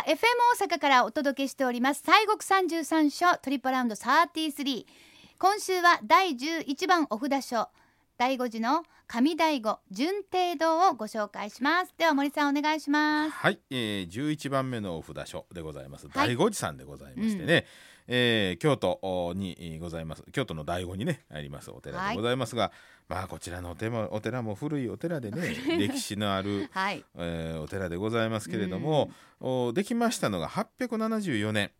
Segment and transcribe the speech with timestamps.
[0.00, 0.16] は FM
[0.58, 2.02] 大阪からお届けしております。
[2.02, 4.86] 西国三十三所トリップラウンド33
[5.38, 7.68] 今週は第11番お札書
[8.16, 11.94] 第5次の上第五順帝堂をご紹介します。
[11.98, 13.30] では森さんお願いします。
[13.32, 16.28] はい、えー、11番目のお札書でございます、はい。
[16.28, 17.66] 第五次さんでございましてね、
[18.12, 20.24] えー京都にございます。
[20.32, 22.72] 京都の第五にねありますお寺でございますが、
[23.08, 25.20] まあこちらのお寺もお寺も古いお寺。
[25.20, 27.04] でね歴史のある、 はい。
[27.16, 31.70] えーお寺でございますけれども、おできましたのが874年、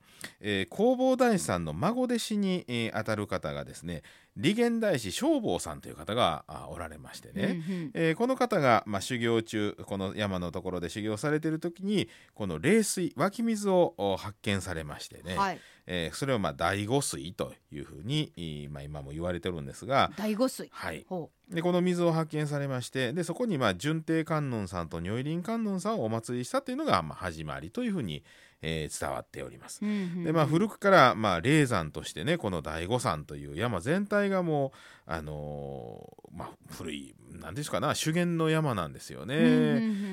[0.40, 4.02] えー弘法大師さんの孫弟子に、えー当たる方がですね
[4.36, 7.90] 利元大師正坊さんという方があおられましてね、うんうん。
[7.94, 15.60] えーこの方が、まあ、修行中この山のところで修行されている時にこの冷水湧き水をお発見されましてね、はい。
[15.86, 20.68] えーそれをまあ第五水というふうに、まあ、今も言われてるんですが、第五水。
[20.70, 28.22] はい、ほでこの水を発見されましてでそこにまあ順帝観音さんと如意輪観音さんをお祭りしたというのがまあ始まりというふうに、
[28.62, 29.80] えー伝わっております。
[29.82, 34.72] う、うんうんでまあ、古くからまあ霊山としてねこの醍醐山という山全体がも
[35.06, 39.36] う、あのーまあ、古い何ですかな修験の山なんですよね。
[39.36, 39.52] うんうんう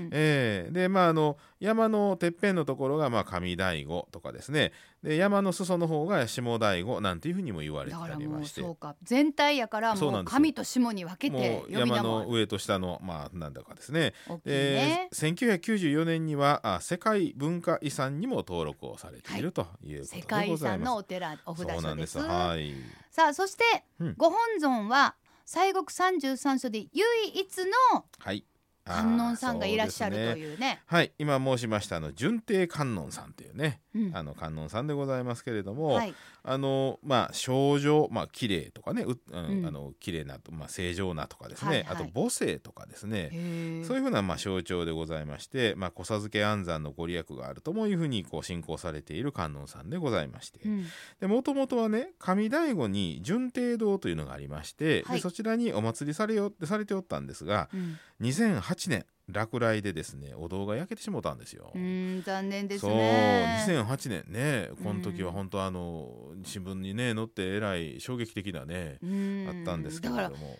[0.05, 4.71] んええでまああの山のてっぺんのところがまあ上醍醐とかですね
[5.08, 8.95] で山の裾の方が下醍醐なんていうふうにも言われてだからもうありましてそうか。
[9.03, 10.41] 全体やからもうそうなんですよ。
[10.41, 14.14] 上と下に分けて山の上と下のまあなんだかですね。
[14.27, 20.27] 大きいでね1994年にはあ世界文化遺産にも登録をされているということ世でございます。
[20.27, 22.19] 界遺産のお寺お札そうなんで所ですす。
[22.19, 22.73] はい。
[23.09, 23.64] さあそして、
[23.99, 24.16] うん。
[24.17, 27.58] ご本尊は西国三十三所で唯一
[27.94, 28.44] のはい
[28.88, 30.81] 観音さんがいらっしゃるというね。
[30.85, 34.11] はい今申しましたあの順帝観音さんというね、うん。
[34.16, 36.13] あの観音さんでございますけれども、はい。
[36.43, 39.65] あのまあ症状まあ綺麗とかねう、うんうん。
[39.65, 41.88] あの綺麗なとまあ正常なとかですね、はいはい。
[41.89, 50.59] あと母性とかですね、へそういうふうなまあ象徴でございまして、まあ、子授け安産のご利益があるともいうふうにこう信仰されている観音さんでございまして。
[50.65, 50.85] うん。
[51.19, 55.15] でもともとはね上醍醐に順帝堂というのがありまして、はい。
[55.17, 57.99] でそちらにお祭りされよされておったんですがうん。
[58.21, 61.71] 2008年落雷でですねお堂が焼けてしもたんですよ。
[61.76, 69.48] うん残念ですそうね2008年ねこの時は本当あの新聞にね載ってえらい衝撃的なねうん。
[69.49, 70.60] あったんですけれども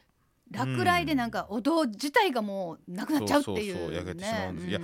[0.51, 4.67] 落雷でなんかお堂自体がもうなくなっちゃうっていうそうそうそう焼けてしまうんです。
[4.67, 4.79] いや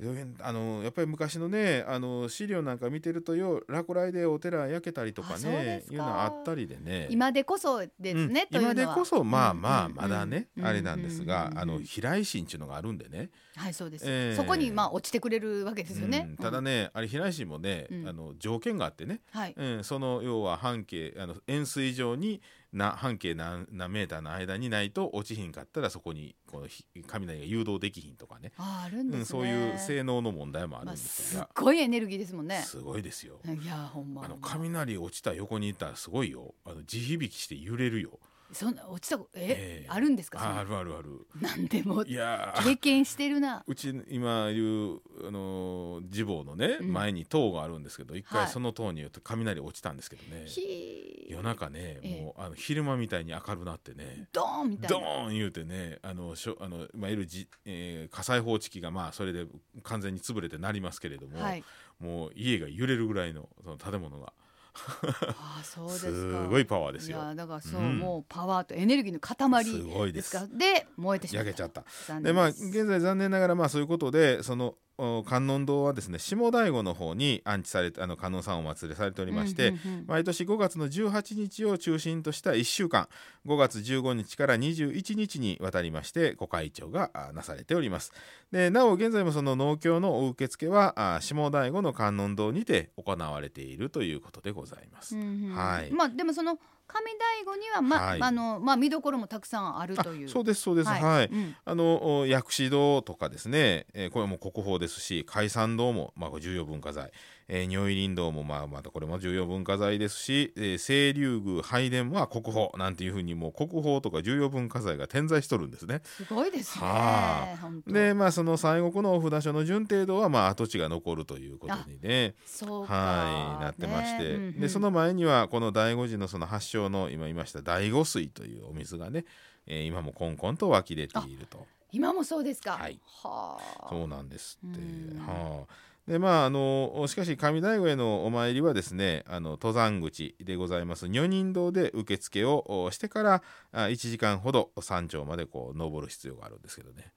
[0.00, 7.06] うんあのやっぱり昔のねあの資料なんか見てるとよ落雷でお寺焼けたりとかねいうのあったりでね。
[7.10, 8.56] 今でこそですね、うん。
[8.60, 8.94] 今でというのは。
[8.94, 13.30] こそまあまあうんまだね、うんあれなんですが、うんあの飛来神っていうのがあるんでね。
[13.54, 14.36] はいそうです、ええ。
[14.36, 16.36] そこにまあ落ちてくれるわけですよね、うん。
[16.36, 18.08] ただね、あれ飛来神もね、うん。
[18.08, 19.54] あの条件があってね、はい。
[19.56, 22.40] うん、その要は半径あの円錐状に
[22.72, 33.40] な半径何何メーターの間にないと落ちひんかったらそこにこのひ雷が誘導できひんとかねああるんですね、うん、そういう性能の問題もあるんまあ、ですが、すっごいエネルギーですもんねすごいですよ。
[33.44, 36.54] いやほんまあの雷落ちた横にいたらすごいよ。
[36.64, 38.18] あの地響きして揺れるよ。
[38.52, 39.40] そんな落ちたこえ、
[39.84, 39.88] ええ。
[39.88, 41.26] あるんですかああるあるある。
[41.40, 42.62] なんでもいやー。
[42.64, 43.64] 経験してるな。
[43.66, 44.96] うち今いう
[45.26, 46.92] あのー地坊のね、うん。
[46.92, 48.44] 前に塔があるんですけど一はい。
[48.44, 52.22] 回その塔によって雷落ちたんですけどね、ひ夜中ね、ええ。
[52.22, 59.46] もうあの昼間みたいに明るなってねドーンみたいドなーン言うてねあのしょあのいわゆるじ、えー火災報知器がまあそれで
[59.82, 61.64] 完全に潰れてなりますけれども、はい。
[62.00, 64.32] もう家が揺れるぐらいのその建物が
[64.74, 67.18] ああそうですすかごいパワーですいよ。
[67.18, 67.98] やだからそう、うん。
[67.98, 70.56] もうパワーとエネルギーの塊すごいでです。
[70.56, 71.50] で燃えてしまった。
[71.50, 71.84] 焼けちゃった。
[72.06, 80.04] 残でまあ現在残念ながらまあそういうことでそのお観音堂はですね下醍醐の方に安置されてあの観音さんをお祭りされておりまして、うんうんうん。
[80.06, 83.08] 毎年5月の18日を中心とした1週間
[83.46, 88.12] 5月15日から21日にわたりましてご開帳があなされております。
[88.50, 95.54] でなお現在もその農協のお受付はあ下醍醐の観音堂にて行われているということでございます、うんうん。
[95.54, 95.90] はい。
[95.90, 96.58] まあでもその
[96.92, 98.22] 上醍醐にはま、はい。
[98.22, 100.28] あのまあ見どころもたくさんあるあという。
[100.28, 100.88] そうですそうです。
[100.88, 101.56] はい、うん。
[101.64, 107.10] あのお薬師堂とかですね、えーこれはもう国宝ですし海山堂も、まあ、重要文化財、
[107.54, 116.00] えー如意輪堂も、まあ、またこれも重要文化財ですし、えー清流宮拝殿は国宝なんていうふうにもう国宝とか重要文化財が点在しとるんですね。
[116.02, 117.92] すごいですねは本当。
[117.92, 122.34] でまあその西国のお札所の順帝堂はまあ跡地が残るということにね。
[122.46, 122.94] そうか。
[122.94, 124.28] はいなってまして、ね。
[124.30, 124.60] うんうん。
[124.60, 129.26] でその前にはこの醍醐寺のその発祥の今言いました醍醐水というお水がね、
[129.66, 131.66] えー今もコンコンと湧き出ていると。
[131.94, 132.78] 今もそうですか。
[132.78, 132.98] はい。
[133.22, 133.88] はあ。
[133.90, 134.78] そうなんですって。
[134.80, 135.26] うん。
[135.26, 141.08] はあでまああのしかし上醍醐へのお参りはですねあの登山口でございます。
[141.08, 147.12] 女人堂で受付をおしてからあ1時間ほど山頂までこう登る必要があるんですけどね。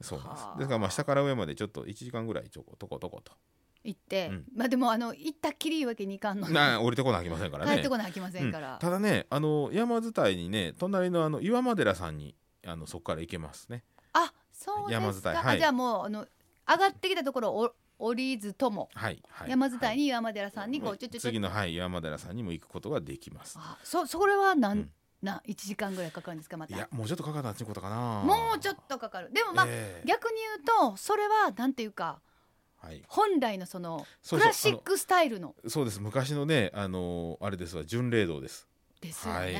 [0.00, 0.44] そうなんです。
[0.44, 0.58] はあ。
[0.58, 3.32] ですからまあ下から上までちょっと1時間ぐらいちょことことこと。
[3.84, 4.44] 行って、うん。
[4.56, 6.54] まあでもあの行ったっきりいうわけにいかんので。
[6.54, 7.72] な降りてこなきませんからね。
[7.72, 12.34] 帰ってこなきゃいけませんから、ただねあの山伝いにね隣のあの岩間寺さんに
[12.66, 13.84] あのそこから行けますね。
[14.14, 15.04] あそうですか。
[15.04, 15.56] 山伝いはい。
[15.56, 16.26] あじゃあもうあの
[16.68, 19.96] 上がってきたところを降りずとも、はい、はい、山伝いはい。
[19.96, 23.56] に岩間寺さんにこうちょちょちょ次のはい岩間寺さんにも行くことができます。
[23.60, 24.90] あそそれはなん、うん。
[25.22, 26.74] な1時間ぐらいかかるんですかまた？
[26.74, 28.22] いやもうちょっとかかったってことかな。
[28.24, 29.32] もうちょっとかかる。
[29.32, 30.06] でもまあ、ええ。
[30.06, 32.20] 逆に言うとそれはなんていうか
[32.76, 33.04] はい。
[33.06, 36.00] 本来のそのクラシックスタイルのそうです。
[36.00, 38.66] 昔のねあのあれですわ巡礼道です。
[39.00, 39.52] ですよね、はい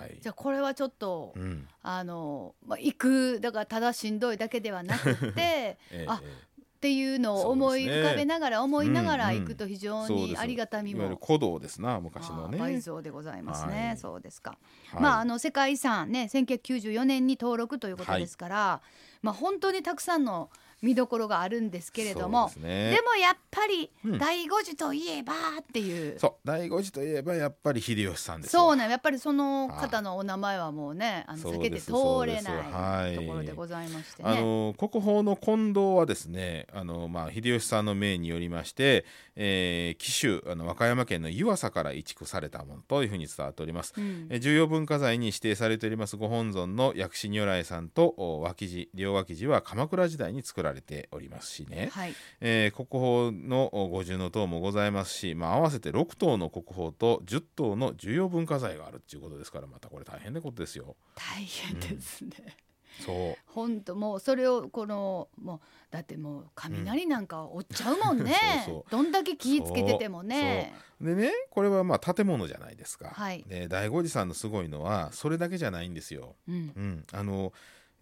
[0.00, 0.18] はい。
[0.20, 1.68] じゃあこれはちょっと、うん。
[1.82, 6.47] あの、まあ、行くだからただしんどいだけではなくって ええあええ
[6.78, 11.20] っていうのを思い浮かべながら、思いながら行くと非常にありがたみいわゆるも。
[11.26, 12.56] 古道ですな昔のね。
[12.56, 13.96] 倍増でございますね、はい。
[13.96, 14.56] そうですか、
[14.92, 15.02] はい。
[15.02, 18.80] まああの世界遺産ね1994年に登録ということですから、
[19.22, 20.50] まあ本当にたくさんの
[20.82, 22.90] 見どころがあるんですけれどもですね。
[22.90, 24.18] でもやっぱりうん。
[24.18, 31.92] 第五次といえばっていう、そう第五次といえばやっぱり秀吉さんですそうわねやっぱりその方のお名前はもうねあの避けて通
[32.26, 33.14] れなはい。
[33.14, 34.28] いところでございましてね。
[34.28, 39.04] あの国宝の近藤はですねあの、まあ、秀吉さんの命によりまして、
[39.36, 43.92] えー、紀州あの和歌山県の湯浅から移築されたものというふうに伝わっております。
[43.96, 44.26] うん。
[44.30, 60.96] えー重要文化財に指定されておりますご本尊の薬師如来さんとお脇地両脇地は鎌倉時代に作られておりますしね、はい、えー国宝のお五重塔もございますし、まあ、合わせて6塔の国宝と10塔の重要文化財があるっていうことですからまたこれ大変なことですよ。
[61.14, 62.56] 大変ですね。
[63.04, 63.36] そう。
[63.46, 65.60] 本当もうそれをこのもう
[65.90, 68.34] だってもう雷なんか追っちゃうもんね、
[68.66, 70.74] そうそうどんだけ気ぃつけててもね。
[71.00, 73.10] でねこれはまあ建物じゃないですか。
[73.10, 73.44] はい。
[73.46, 76.36] で醍醐寺さんのすごいのはそれだけじゃないんですよ。
[76.48, 76.54] うん。
[76.54, 77.52] うん、あの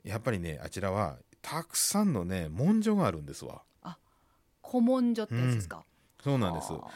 [0.05, 1.17] やっぱりねあちらは
[1.49, 3.63] たくさんのね文書があるんですわ。
[4.69, 5.85] 古文書ってやつですか、
[6.25, 6.73] そうなんです。
[6.73, 6.89] あ。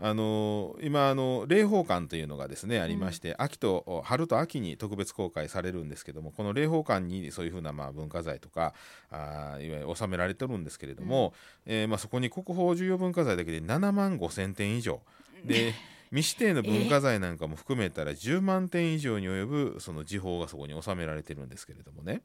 [0.00, 8.72] あの今あの霊宝館というのがですねありまして、秋と春と秋に特別公開されるんですけどもこの霊宝館にそういうふうなまあ文化財とか
[9.10, 11.34] あーいわゆる収められてるんですけれども、
[11.66, 15.02] えーまあ、そこに国宝重要文化財だけで7万5千点以上。
[15.44, 15.74] で
[16.10, 22.22] 未指定の文化財なんかも含めたら10万点以上に及ぶその時報がそこに収められてるんですけれどもね。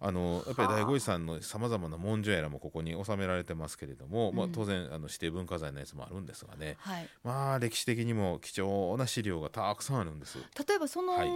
[0.00, 6.76] あのやっぱり醍醐寺さんのさまざまな文書やらもここに収められてますけれども、まあうん、当然あの指定文化財のやつもあるんですがね。
[6.78, 10.38] はい、まあ歴史的にも貴重な資料がたくさんあるんです。
[10.38, 11.28] 例えばその、はい。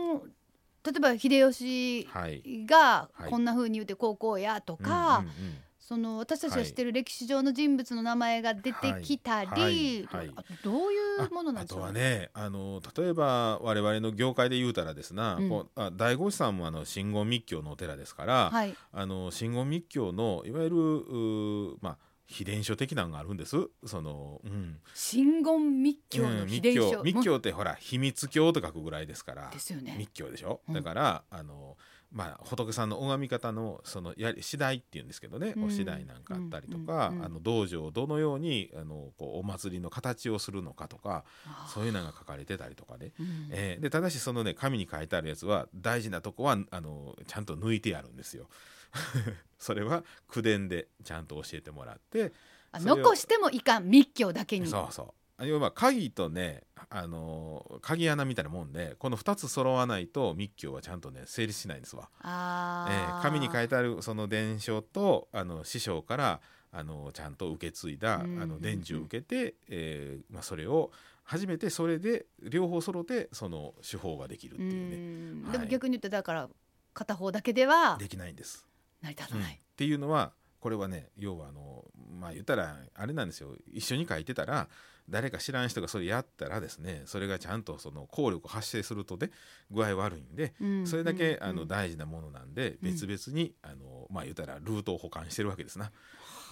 [0.84, 3.30] 例えば秀吉はい、がはい。
[3.30, 10.30] こんな風に言うてこうこうやとうんか、うんうんその私たちが知ってる歴史上の人物の名前が出てきたり、はい。
[10.62, 10.96] どうい
[11.26, 15.48] うものなんあとでしょうはねあの例えば我々の業界で言うたらですな、うん。
[15.48, 23.56] こうあ醍醐寺さんもあの真言密教のお寺ですから、はい、あの真言密教のいわゆるうーまあ秘伝書的なのがあるんです。
[23.86, 27.20] その、うん、真言密教の秘伝書、うん密教。
[27.20, 29.48] 密教ってほら秘密教と書くぐらいですから。
[29.50, 29.96] ですよね。
[29.98, 30.74] 密教でしょ、うん。
[30.74, 31.78] だからあの
[32.10, 35.64] まあ仏さんの拝み方のそのやり次第っていうんですけどね、うん。
[35.64, 41.24] お次第なんかあったりとか、あの道場をどのようにあのこうお祭りの形をするのかとか
[41.72, 43.48] そういうのが書かれてたりとかね、うん。
[43.50, 48.48] えーでただしそのね紙に書いてあるやつは大事なとこはあのちゃんと抜いてあるんですよ。
[49.58, 52.32] それは口伝でちゃんと教えてもらって
[52.72, 54.66] 残してもいかん密教だけに。
[54.66, 62.08] そうそう要はまあ鍵とねあの鍵穴みたいなもんでこの2つ揃わないと密教はちゃんとね成立しないんですわ。
[62.22, 66.40] あえーー紙に書いてあるその伝書とあの師匠から
[66.72, 70.90] あのちゃんと受け継いだあうんの伝授を受けて、えーまあ、それを
[71.24, 75.40] 初めてそれで両方揃ってその手法ができるってういうね。
[75.40, 75.44] ん。
[75.44, 75.52] はい。
[75.52, 76.48] でも逆に言うとだから
[76.94, 78.66] 片方だけではできないんです。
[79.02, 79.42] 成り立たうん。
[79.42, 81.84] っない、ていうのはこれはね要はあの
[82.20, 83.54] まあ言ったらあれなんですよ。
[83.72, 84.68] 一緒に書いてたら
[85.08, 89.30] 誰か知らん人がそれやったらですねそれがちゃんとその効力を発生するとね
[89.70, 92.90] 具合悪いんでうんそれだけ、うんあの大事なものなんでうん。
[92.92, 95.90] 別々に、あのまあ言ったらルートを保管してるわけですな。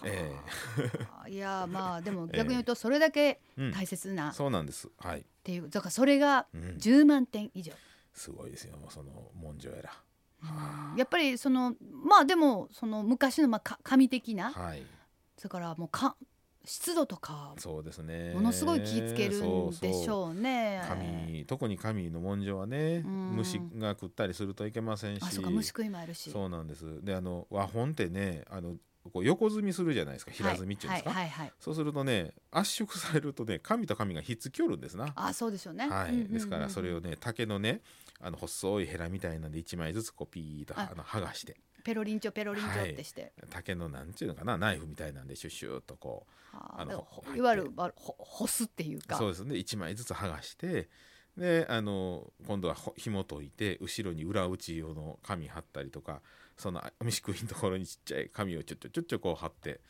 [0.04, 0.32] え
[1.22, 1.24] あ。
[1.26, 2.36] ー いやまあ でもええ。
[2.38, 3.40] 逆に言うとそれだけ
[3.74, 4.88] 大切なっそうなんです。
[4.98, 5.26] はい。
[5.42, 7.72] ていうだからそれがうん、10万点以上、
[8.14, 10.05] すごいですよその文書やら。
[10.96, 11.74] やっぱりその
[12.04, 14.82] まあでもその昔のまあか神的なはい。
[15.36, 16.16] それからもうか
[16.64, 18.32] 湿度とかそうですね。
[18.34, 20.12] ものすごい気ぃつけるんでしう。
[20.12, 20.82] ょうね。
[20.88, 26.30] 紙特に紙の文書はねうん虫が食ったりするといけませんしあそうか虫食いもあるし。
[26.30, 28.76] そうなんですであの和本ってねあの
[29.10, 31.46] こう横積みするじゃないですか平積みっていうんですか、はいはいはい。
[31.46, 31.52] はい。
[31.60, 35.12] そうするとね圧縮されるとね 紙と紙がひっつきおるんですな。
[35.14, 35.88] あそうでしょうね。
[35.88, 36.32] はい、うんうんうんうん。
[36.32, 37.82] ですからそれをね竹のね
[38.20, 41.56] あの細いヘラみたいなんで1枚ずつこうピーッとああの剥がして。
[41.84, 47.38] ペロリンチョペロリンチョってして、竹のなんていうのかなナイフみたいなんでシュッシュッとこあのあーだからほ入って。
[47.38, 49.14] いわゆる干すっていうか。
[49.14, 49.54] うそうですね。
[49.54, 50.88] 1枚ずつ剥がして
[51.36, 56.22] であの今度はほ紐解いて後ろに裏打ち用の紙貼ったりとか
[56.56, 59.80] その網しくいのところにちっちゃい紙をちょっちょちょっちょこう貼って、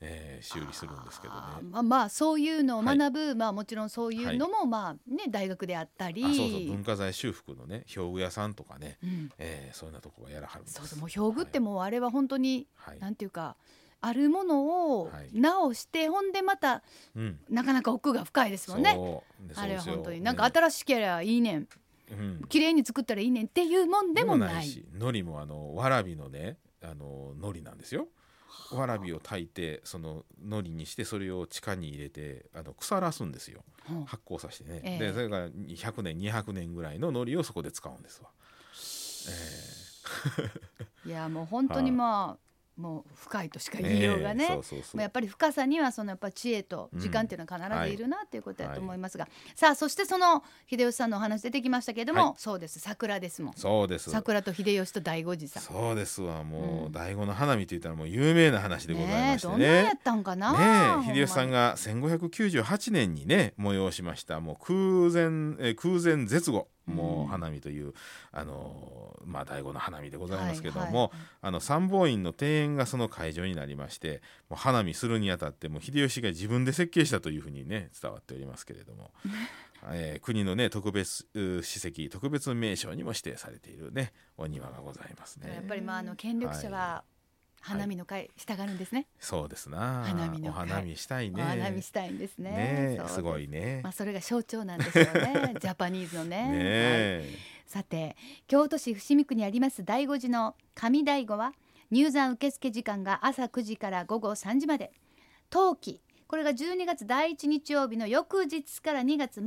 [0.00, 1.40] えー修理するんですけどね。
[1.42, 2.98] あーまあまあそういうのをはい。
[2.98, 6.24] 学ぶ、まあもちろんそういうのもまあね大学であったり。
[6.24, 9.30] あそうそう文化財修復のね表具屋さんとかね、うん。
[9.38, 10.76] えー、そういうなとこがやらはるんです。
[10.78, 13.56] そうそうもう表具ってもうあれは本当に、はい、なんていうか
[14.00, 15.40] あるものをはい。
[15.40, 16.82] 直して、ほんでまた
[17.16, 17.38] うん。
[17.48, 18.98] なかなか奥が深いですもんね。
[19.56, 20.20] あれは本当に。
[20.20, 21.68] なんか新しければいいねん
[22.48, 24.66] 綺麗に作ったらいいねんっていうもんでもない。
[24.66, 28.08] し海苔もあのわらびのねあの海苔なんですよ。
[28.72, 33.62] わらびを炊いてその海苔にしてそれを地下に入れてあの腐らすんですよ。
[33.90, 34.98] うん発酵させてね、ええ。
[34.98, 38.30] でそれから100年200年ぐらいの海苔をそこで使うんですわ、
[41.04, 41.08] え。
[41.08, 44.44] いやもう本当にまあもう深いとしかえ言いようがね。
[44.44, 44.96] ええそうそうそう。
[44.96, 52.34] まあやっぱり深さにはそのやっぱ知恵と時間っていうのは必ずいるなっていうことだと思いますが、さあそしてその秀吉さんのお話出てきましたけれども、はい。
[52.36, 52.78] そうです。
[52.80, 53.54] 桜ですもん。
[53.54, 54.10] そうです。
[54.10, 55.62] 桜と秀吉と醍醐寺さん。
[55.62, 56.92] そうですわもう、うん。
[56.92, 59.98] 醍醐の花見といったらもう有名な話でございましてえどんなんやねっ。
[60.02, 64.74] たんかなねえ秀吉さんがが1598年にね催しましたもう空
[65.12, 65.22] 前
[65.66, 67.94] えー空前絶後もうんう花見という、
[68.32, 71.10] あのーまあ醍醐の花見でございますけども、はいはい。
[71.42, 79.10] あの参謀院の庭園がその会場になりましてもう花見するにあたってもう秀吉が自分で設計したというふうにね伝わっておりますけれども、
[79.92, 85.54] えー国のね特別う史跡特別名勝にも指定されているねお庭がございますね。
[85.54, 87.04] やっぱりまああの権力者は
[87.64, 90.04] 花見の会従うんですね、そうですな。
[90.04, 91.42] 花見の花見したいね。
[91.42, 93.00] お花見したいんですね。
[93.08, 93.22] す。
[93.22, 93.80] ごいね。
[93.82, 95.54] まあそれが象徴なんですよね。
[95.58, 96.36] ジャパニーズのね。
[96.36, 96.54] ねはい。
[96.58, 98.16] え、さて
[98.46, 101.54] 京都市伏見区にあります醍醐寺の上醍醐は
[101.90, 104.92] 入山受付時間が朝9時から午後3時まで。
[105.48, 109.42] 冬季これが12月第1日曜日の翌日から2月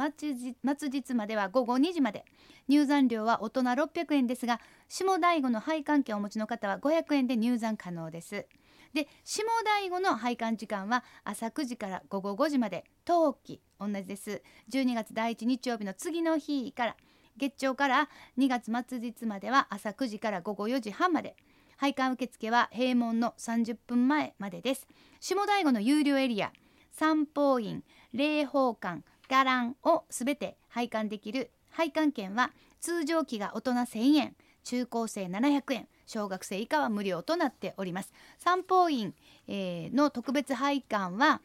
[0.77, 2.23] 末日までは午後2時まで。
[2.67, 8.45] 入山料は大人600円ですが下醍醐の配管券をお持ちの方は500円で入山可能です。
[8.93, 12.85] で下醍醐の配管時間は朝9時から午後5時まで。
[13.05, 14.43] 冬季同じです。
[14.71, 16.95] 12月第1日曜日の次の日から。
[17.37, 21.35] 月曜から2月末日までは朝9時から午後4時半まで。
[21.77, 24.87] 配管受付は閉門の30分前までです。
[25.19, 26.51] 下醍醐の有料エリア。
[26.97, 38.11] 三宝院霊宝館伽藍をすべて配管できる配管券は通常期が大人1000円中高生700円小学生以下は無料となっております。
[38.39, 39.13] 三宝院、
[39.47, 41.41] えーの特別配管は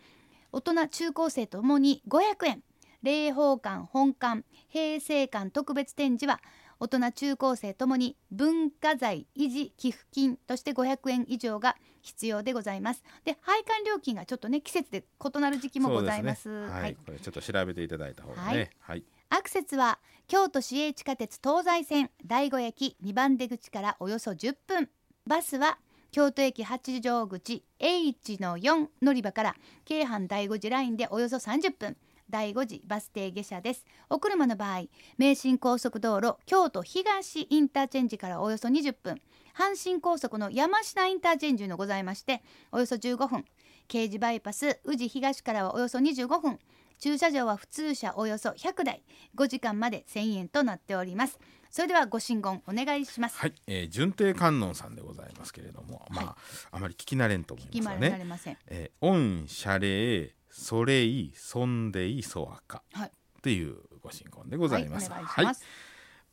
[0.52, 2.62] 大人中高生ともに500円。
[3.02, 6.40] 霊宝館本館平成館特別展示は
[6.82, 13.04] 大人中高生ともに文化財維持寄付金として500円以上が必要でございます。
[13.24, 16.48] で配管料金がちょっとね季節で異なる時期もございます。
[16.48, 16.68] ね。
[16.68, 16.96] はい、はい。
[16.96, 18.56] これちょっと調べていただいた方がはい。
[18.56, 18.70] ね。
[18.80, 19.04] はい。
[19.28, 24.90] アクセスは京都市営地下鉄東西線第五駅2番出口からおよそ10分。
[25.24, 25.78] バスは
[26.10, 31.96] 京都駅八条口 H の4乗り場から京阪第五寺ラインでおよそ30分
[32.32, 33.84] 第五寺バス停下車です。
[34.08, 34.84] お車の場合
[35.18, 39.20] 名神高速道路京都東インターチェンジからおよそ20分
[39.54, 43.44] 阪神高速の山下インターチェンジのございましておよそ15分
[43.86, 46.58] 京寺バイパス宇治東からはおよそ25分
[46.98, 49.02] 駐車場は普通車およそ100台
[49.36, 51.38] 5時間まで1000円となっております。
[51.70, 56.36] それではご神言お願いします、はい、えー、順帝観音さんでございますけれども、まあ、
[56.70, 58.10] あまり聞き慣れんと思い決まますがね。
[58.10, 62.82] られません、えー、御謝礼、それい、そんでい、そわか。
[62.92, 63.08] はい。
[63.08, 63.10] っ
[63.42, 65.10] ていうご神言でございます。
[65.10, 65.64] はい、お願いします、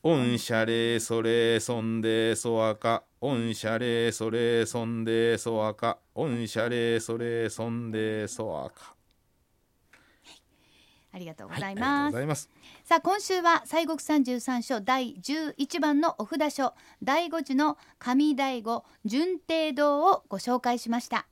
[0.03, 3.03] 御謝礼それそんでそわか。
[3.21, 5.97] 御謝礼それそんでそわか。
[6.13, 8.93] 御謝礼それそんでそわか。
[11.11, 12.49] ありがとうございます、ございます。
[12.83, 21.25] さあ今週は西国三十三所第11番のお札書第五寺の上醍醐順帝堂をご紹介しました